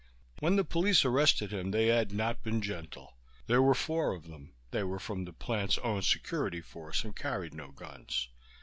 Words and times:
When 0.39 0.55
the 0.55 0.63
police 0.63 1.05
arrested 1.05 1.53
him 1.53 1.69
they 1.69 1.85
had 1.85 2.11
not 2.11 2.41
been 2.41 2.59
gentle. 2.63 3.17
There 3.45 3.61
were 3.61 3.75
four 3.75 4.13
of 4.13 4.27
them. 4.29 4.55
They 4.71 4.81
were 4.81 4.97
from 4.97 5.25
the 5.25 5.31
plant's 5.31 5.77
own 5.77 6.01
security 6.01 6.59
force 6.61 7.03
and 7.03 7.15
carried 7.15 7.53
no 7.53 7.71
guns. 7.71 8.29